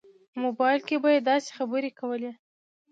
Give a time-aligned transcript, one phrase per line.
[0.31, 2.31] په موبایل کې به یې داسې خبرې کولې.